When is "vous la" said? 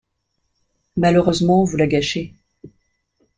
1.63-1.85